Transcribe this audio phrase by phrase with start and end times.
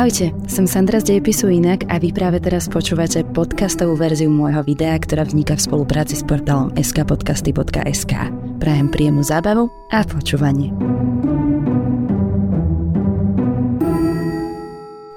[0.00, 4.96] Ahojte, som Sandra z Dejepisu Inak a vy práve teraz počúvate podcastovú verziu môjho videa,
[4.96, 8.32] ktorá vzniká v spolupráci s portálom skpodcasty.sk.
[8.56, 10.72] Prajem príjemnú zábavu a počúvanie.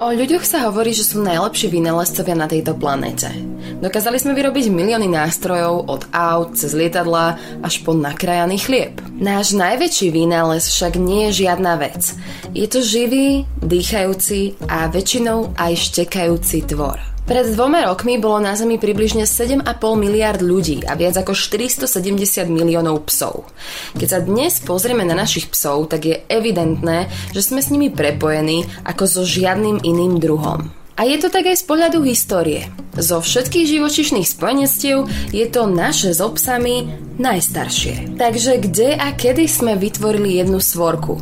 [0.04, 3.32] O ľuďoch sa hovorí, že sú najlepší vynálezcovia na tejto planéte.
[3.80, 9.00] Dokázali sme vyrobiť milióny nástrojov od aut cez lietadla až po nakrajaný chlieb.
[9.18, 12.14] Náš najväčší vynález však nie je žiadna vec.
[12.54, 17.14] Je to živý, dýchajúci a väčšinou aj štekajúci tvor.
[17.24, 19.64] Pred dvoma rokmi bolo na Zemi približne 7,5
[19.96, 23.48] miliard ľudí a viac ako 470 miliónov psov.
[23.96, 28.68] Keď sa dnes pozrieme na našich psov, tak je evidentné, že sme s nimi prepojení
[28.84, 30.83] ako so žiadnym iným druhom.
[30.94, 32.70] A je to tak aj z pohľadu histórie.
[32.94, 36.86] Zo všetkých živočišných spojenectiev je to naše s obsami
[37.18, 38.14] najstaršie.
[38.18, 41.18] Takže kde a kedy sme vytvorili jednu svorku?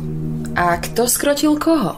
[0.52, 1.96] A kto skrotil koho?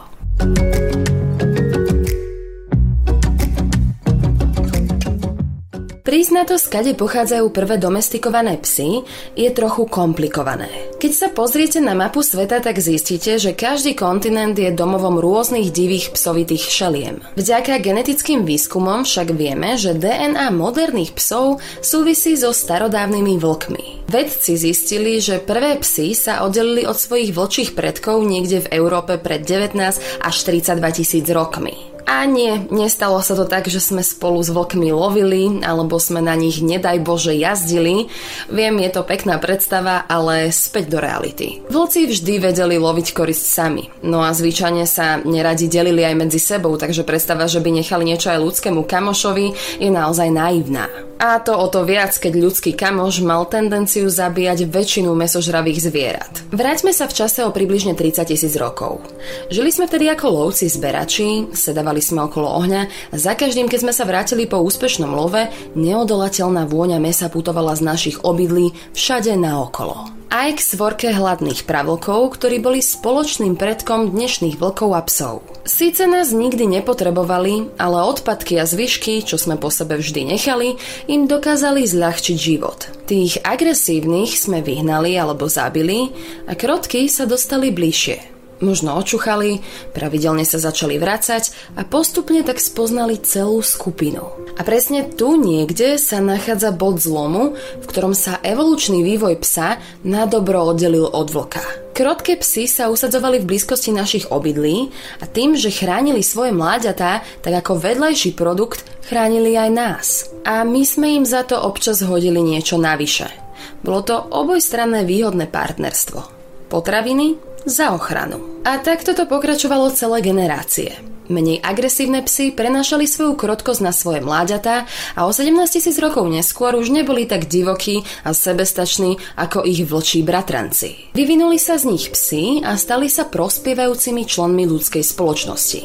[6.05, 9.01] Prísť na to, skade pochádzajú prvé domestikované psy,
[9.33, 10.69] je trochu komplikované.
[11.01, 16.13] Keď sa pozriete na mapu sveta, tak zistíte, že každý kontinent je domovom rôznych divých
[16.13, 17.25] psovitých šeliem.
[17.33, 24.05] Vďaka genetickým výskumom však vieme, že DNA moderných psov súvisí so starodávnymi vlkmi.
[24.05, 29.41] Vedci zistili, že prvé psy sa oddelili od svojich vlčích predkov niekde v Európe pred
[29.41, 29.73] 19
[30.21, 31.94] až 32 tisíc rokmi.
[32.05, 36.37] A nie, nestalo sa to tak, že sme spolu s vlkmi lovili, alebo sme na
[36.37, 38.05] nich nedaj Bože jazdili.
[38.45, 41.65] Viem, je to pekná predstava, ale späť do reality.
[41.65, 46.77] Vlci vždy vedeli loviť korist sami, no a zvyčajne sa neradi delili aj medzi sebou,
[46.77, 50.85] takže predstava, že by nechali niečo aj ľudskému kamošovi, je naozaj naivná.
[51.15, 56.33] A to o to viac, keď ľudský kamoš mal tendenciu zabíjať väčšinu mesožravých zvierat.
[56.51, 58.99] Vráťme sa v čase o približne 30 tisíc rokov.
[59.47, 63.93] Žili sme vtedy ako lovci zberači, sedávali sme okolo ohňa a za každým, keď sme
[63.93, 70.59] sa vrátili po úspešnom love, neodolateľná vôňa mesa putovala z našich obydlí všade naokolo aj
[70.59, 75.47] k svorke hladných pravlkov, ktorí boli spoločným predkom dnešných vlkov a psov.
[75.63, 80.75] Síce nás nikdy nepotrebovali, ale odpadky a zvyšky, čo sme po sebe vždy nechali,
[81.07, 82.91] im dokázali zľahčiť život.
[83.07, 86.11] Tých agresívnych sme vyhnali alebo zabili
[86.51, 88.34] a krotky sa dostali bližšie.
[88.63, 89.59] Možno očuchali,
[89.91, 94.31] pravidelne sa začali vracať a postupne tak spoznali celú skupinu.
[94.55, 100.23] A presne tu niekde sa nachádza bod zlomu, v ktorom sa evolučný vývoj psa na
[100.23, 101.63] dobro oddelil od vlka.
[101.95, 107.53] Krotké psy sa usadzovali v blízkosti našich obydlí a tým, že chránili svoje mláďatá, tak
[107.63, 110.07] ako vedľajší produkt chránili aj nás.
[110.43, 113.31] A my sme im za to občas hodili niečo navyše.
[113.79, 116.19] Bolo to obojstranné výhodné partnerstvo.
[116.67, 118.54] Potraviny za ochranu.
[118.65, 120.97] A takto to pokračovalo celé generácie.
[121.29, 126.73] Menej agresívne psy prenášali svoju krotkosť na svoje mláďatá a o 17 tisíc rokov neskôr
[126.73, 131.13] už neboli tak divokí a sebestační ako ich vlčí bratranci.
[131.13, 135.81] Vyvinuli sa z nich psy a stali sa prospievajúcimi členmi ľudskej spoločnosti.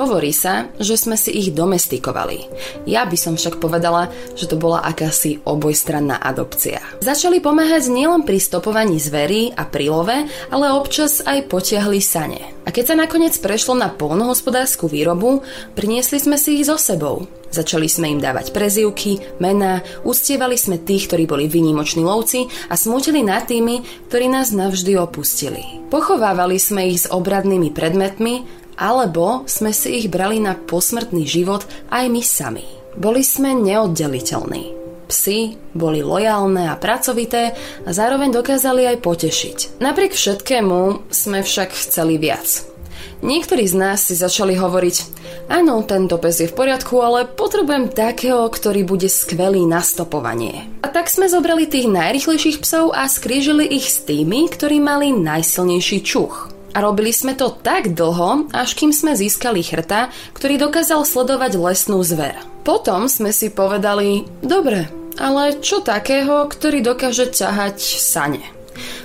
[0.00, 2.48] Hovorí sa, že sme si ich domestikovali.
[2.88, 6.80] Ja by som však povedala, že to bola akási obojstranná adopcia.
[7.04, 12.40] Začali pomáhať nielen pri stopovaní zverí a prílove, ale občas aj potiahli sane.
[12.64, 15.44] A keď sa nakoniec prešlo na polnohospodárskú výrobu,
[15.78, 17.28] priniesli sme si ich so sebou.
[17.50, 23.26] Začali sme im dávať prezivky, mená, ustievali sme tých, ktorí boli vynimoční lovci a smútili
[23.26, 25.82] nad tými, ktorí nás navždy opustili.
[25.90, 28.46] Pochovávali sme ich s obradnými predmetmi
[28.78, 32.66] alebo sme si ich brali na posmrtný život aj my sami.
[32.94, 34.79] Boli sme neoddeliteľní.
[35.10, 39.82] Psi boli lojálne a pracovité a zároveň dokázali aj potešiť.
[39.82, 42.70] Napriek všetkému sme však chceli viac.
[43.20, 44.96] Niektorí z nás si začali hovoriť,
[45.52, 50.72] áno, tento pes je v poriadku, ale potrebujem takého, ktorý bude skvelý na stopovanie.
[50.80, 56.00] A tak sme zobrali tých najrychlejších psov a skrížili ich s tými, ktorí mali najsilnejší
[56.00, 56.48] čuch.
[56.70, 62.00] A robili sme to tak dlho, až kým sme získali chrta, ktorý dokázal sledovať lesnú
[62.00, 62.38] zver.
[62.64, 68.44] Potom sme si povedali, dobre, ale čo takého, ktorý dokáže ťahať sane?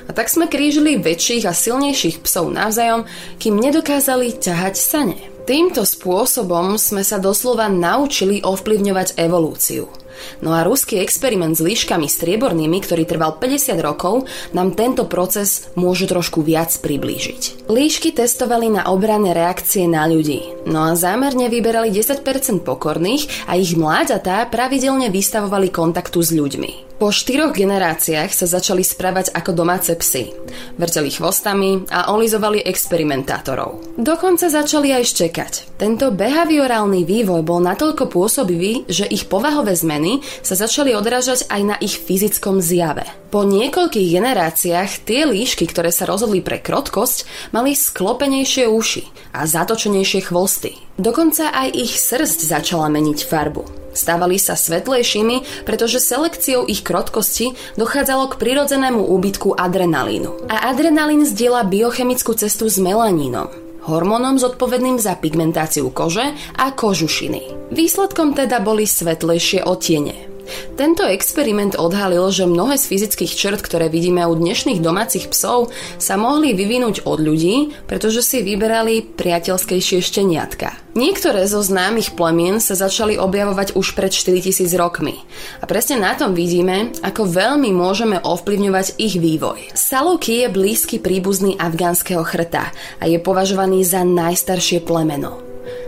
[0.05, 3.09] A tak sme krížili väčších a silnejších psov navzájom,
[3.41, 5.17] kým nedokázali ťahať sane.
[5.45, 10.04] Týmto spôsobom sme sa doslova naučili ovplyvňovať evolúciu.
[10.41, 16.09] No a ruský experiment s líškami striebornými, ktorý trval 50 rokov, nám tento proces môže
[16.09, 17.69] trošku viac priblížiť.
[17.71, 22.21] Líšky testovali na obranné reakcie na ľudí, no a zámerne vyberali 10%
[22.61, 26.85] pokorných a ich mláďatá pravidelne vystavovali kontaktu s ľuďmi.
[26.95, 30.31] Po štyroch generáciách sa začali správať ako domáce psy.
[30.79, 33.99] Vrteli chvostami a olizovali experimentátorov.
[33.99, 35.53] Dokonca začali aj štekať.
[35.75, 40.04] Tento behaviorálny vývoj bol natoľko pôsobivý, že ich povahové zmeny
[40.45, 43.07] sa začali odrážať aj na ich fyzickom zjave.
[43.33, 50.31] Po niekoľkých generáciách tie líšky, ktoré sa rozhodli pre krotkosť, mali sklopenejšie uši a zatočenejšie
[50.31, 50.77] chvosty.
[50.95, 53.85] Dokonca aj ich srst začala meniť farbu.
[53.95, 60.51] Stávali sa svetlejšími, pretože selekciou ich krotkosti dochádzalo k prirodzenému úbytku adrenalínu.
[60.51, 63.47] A adrenalín zdieľa biochemickú cestu s melanínom,
[63.85, 67.71] hormónom zodpovedným za pigmentáciu kože a kožušiny.
[67.71, 70.34] Výsledkom teda boli svetlejšie otiene.
[70.75, 75.71] Tento experiment odhalil, že mnohé z fyzických črt, ktoré vidíme u dnešných domácich psov,
[76.01, 80.75] sa mohli vyvinúť od ľudí, pretože si vyberali priateľskejšie šteniatka.
[80.95, 85.19] Niektoré zo známych plemien sa začali objavovať už pred 4000 rokmi.
[85.59, 89.75] A presne na tom vidíme, ako veľmi môžeme ovplyvňovať ich vývoj.
[89.75, 95.44] Saluky je blízky príbuzný afgánskeho chrta a je považovaný za najstaršie plemeno.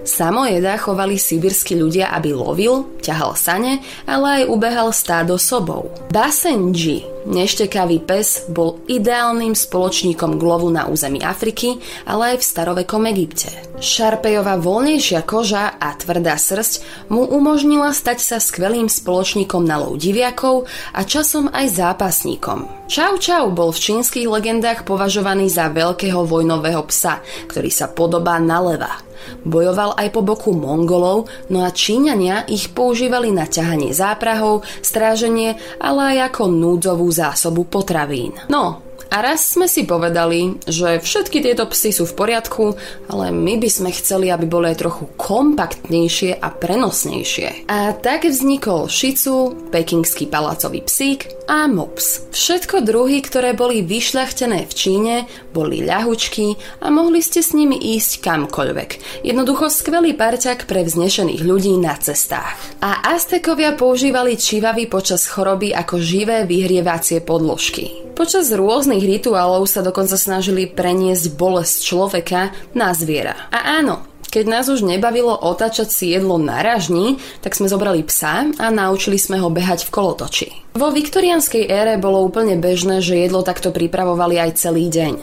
[0.08, 5.92] Samojeda chovali sibirskí ľudia, aby lovil, ťahal sane, ale aj ubehal stádo sobou.
[6.16, 13.52] Basenji, neštekavý pes, bol ideálnym spoločníkom glovu na území Afriky, ale aj v starovekom Egypte.
[13.84, 20.72] Šarpejová voľnejšia koža a tvrdá srst mu umožnila stať sa skvelým spoločníkom na lov diviakov
[20.96, 22.88] a časom aj zápasníkom.
[22.88, 27.20] Čau Čau bol v čínskych legendách považovaný za veľkého vojnového psa,
[27.52, 29.07] ktorý sa podobá na leva.
[29.44, 36.18] Bojoval aj po boku Mongolov, no a Číňania ich používali na ťahanie záprahov, stráženie, ale
[36.18, 38.36] aj ako núdzovú zásobu potravín.
[38.52, 42.76] No, a raz sme si povedali, že všetky tieto psy sú v poriadku,
[43.08, 47.72] ale my by sme chceli, aby boli aj trochu kompaktnejšie a prenosnejšie.
[47.72, 52.28] A tak vznikol Shizu, pekingský palacový psík a Mops.
[52.36, 55.16] Všetko druhy, ktoré boli vyšľachtené v Číne,
[55.56, 59.24] boli ľahučky a mohli ste s nimi ísť kamkoľvek.
[59.24, 62.60] Jednoducho skvelý parťak pre vznešených ľudí na cestách.
[62.84, 68.04] A Aztekovia používali čivavy počas choroby ako živé vyhrievacie podložky.
[68.14, 73.48] Počas rôznych rituálov sa dokonca snažili preniesť bolesť človeka na zviera.
[73.54, 78.52] A áno, keď nás už nebavilo otáčať si jedlo na ražni, tak sme zobrali psa
[78.60, 80.48] a naučili sme ho behať v kolotoči.
[80.78, 85.14] Vo viktorianskej ére bolo úplne bežné, že jedlo takto pripravovali aj celý deň.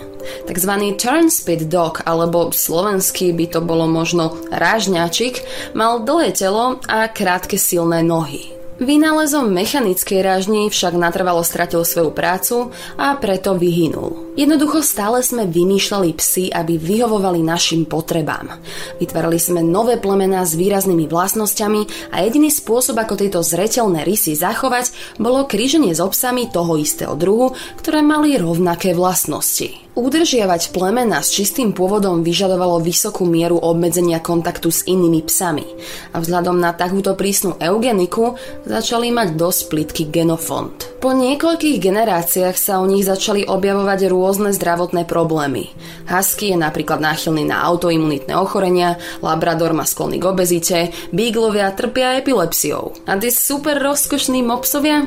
[0.51, 5.45] Takzvaný turnspit dog, alebo slovenský by to bolo možno rážňačik,
[5.79, 8.54] mal dlhé telo a krátke silné nohy.
[8.75, 14.35] Vynálezom mechanickej rážni však natrvalo stratil svoju prácu a preto vyhynul.
[14.35, 18.51] Jednoducho stále sme vymýšľali psy, aby vyhovovali našim potrebám.
[18.99, 24.91] Vytvárali sme nové plemená s výraznými vlastnosťami a jediný spôsob, ako tieto zretelné rysy zachovať,
[25.23, 29.84] bolo kríženie s obsami toho istého druhu, ktoré mali rovnaké vlastnosti.
[29.95, 35.63] Udržiavať plemena s čistým pôvodom vyžadovalo vysokú mieru obmedzenia kontaktu s inými psami
[36.11, 38.35] a vzhľadom na takúto prísnu eugeniku
[38.67, 40.99] začali mať dosť plitký genofond.
[40.99, 45.71] Po niekoľkých generáciách sa u nich začali objavovať rôzne zdravotné problémy.
[46.11, 50.79] Husky je napríklad náchylný na autoimunitné ochorenia, Labrador má sklony k obezite,
[51.15, 52.99] Beaglovia trpia epilepsiou.
[53.07, 55.07] A tí super rozkošní mopsovia?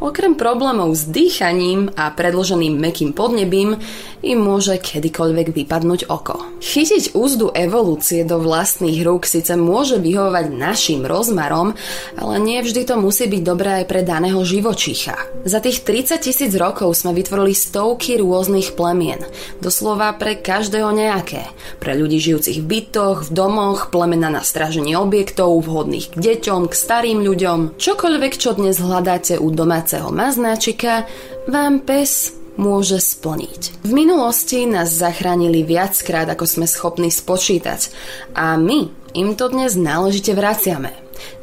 [0.00, 3.76] Okrem problémov s dýchaním a predloženým mekým podnebím
[4.20, 6.44] im môže kedykoľvek vypadnúť oko.
[6.60, 11.72] Chytiť úzdu evolúcie do vlastných rúk síce môže vyhovovať našim rozmarom,
[12.20, 15.16] ale nie vždy to musí byť dobré aj pre daného živočícha.
[15.48, 19.24] Za tých 30 tisíc rokov sme vytvorili stovky rôznych plemien,
[19.64, 21.48] doslova pre každého nejaké.
[21.80, 26.74] Pre ľudí žijúcich v bytoch, v domoch, plemena na stráženie objektov, vhodných k deťom, k
[26.76, 27.80] starým ľuďom.
[27.80, 31.08] Čokoľvek, čo dnes hľadáte u domáceho maznáčika
[31.48, 33.80] vám pes môže splniť.
[33.82, 37.88] V minulosti nás zachránili viackrát, ako sme schopní spočítať
[38.36, 40.92] a my im to dnes náležite vraciame.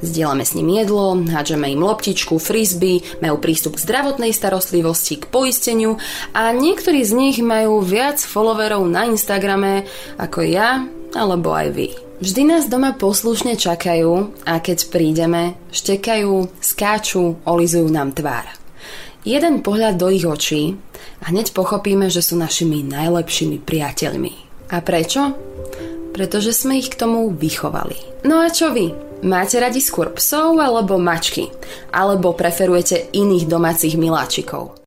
[0.01, 6.01] Zdieľame s ním jedlo, hádžeme im loptičku, frisby, majú prístup k zdravotnej starostlivosti, k poisteniu
[6.33, 9.85] a niektorí z nich majú viac followerov na Instagrame
[10.17, 11.89] ako ja alebo aj vy.
[12.17, 18.49] Vždy nás doma poslušne čakajú a keď prídeme, štekajú, skáču, olizujú nám tvár.
[19.27, 20.79] Jeden pohľad do ich očí
[21.19, 24.33] a hneď pochopíme, že sú našimi najlepšími priateľmi.
[24.71, 25.35] A prečo?
[26.15, 28.23] Pretože sme ich k tomu vychovali.
[28.23, 28.95] No a čo vy?
[29.27, 31.51] Máte radi skôr psov alebo mačky?
[31.91, 34.86] Alebo preferujete iných domácich miláčikov?